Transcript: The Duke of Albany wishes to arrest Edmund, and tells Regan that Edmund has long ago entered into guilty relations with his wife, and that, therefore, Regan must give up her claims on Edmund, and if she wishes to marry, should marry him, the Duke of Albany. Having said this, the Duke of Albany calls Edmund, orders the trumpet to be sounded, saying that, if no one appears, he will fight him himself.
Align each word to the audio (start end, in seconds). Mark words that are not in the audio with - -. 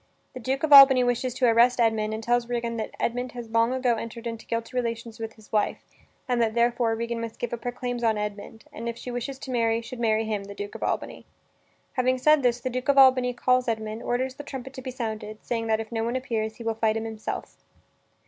The 0.33 0.39
Duke 0.39 0.63
of 0.63 0.73
Albany 0.73 1.03
wishes 1.03 1.35
to 1.35 1.45
arrest 1.45 1.79
Edmund, 1.79 2.11
and 2.11 2.23
tells 2.23 2.49
Regan 2.49 2.75
that 2.77 2.89
Edmund 2.99 3.33
has 3.33 3.51
long 3.51 3.71
ago 3.71 3.97
entered 3.97 4.25
into 4.25 4.47
guilty 4.47 4.75
relations 4.75 5.19
with 5.19 5.33
his 5.33 5.51
wife, 5.51 5.77
and 6.27 6.41
that, 6.41 6.55
therefore, 6.55 6.95
Regan 6.95 7.21
must 7.21 7.37
give 7.37 7.53
up 7.53 7.63
her 7.63 7.71
claims 7.71 8.03
on 8.03 8.17
Edmund, 8.17 8.65
and 8.73 8.89
if 8.89 8.97
she 8.97 9.11
wishes 9.11 9.37
to 9.37 9.51
marry, 9.51 9.79
should 9.79 9.99
marry 9.99 10.25
him, 10.25 10.45
the 10.45 10.55
Duke 10.55 10.73
of 10.73 10.81
Albany. 10.81 11.27
Having 11.93 12.17
said 12.17 12.41
this, 12.41 12.59
the 12.59 12.71
Duke 12.71 12.89
of 12.89 12.97
Albany 12.97 13.31
calls 13.31 13.67
Edmund, 13.67 14.01
orders 14.01 14.33
the 14.33 14.43
trumpet 14.43 14.73
to 14.73 14.81
be 14.81 14.89
sounded, 14.89 15.45
saying 15.45 15.67
that, 15.67 15.79
if 15.79 15.91
no 15.91 16.03
one 16.03 16.15
appears, 16.15 16.55
he 16.55 16.63
will 16.63 16.73
fight 16.73 16.97
him 16.97 17.05
himself. 17.05 17.63